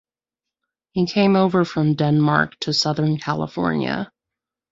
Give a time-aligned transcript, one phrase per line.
[0.93, 4.11] He came over from Denmark to Southern California.